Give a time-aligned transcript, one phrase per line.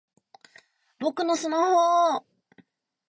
[0.97, 2.63] 僕のスマホぉぉぉ！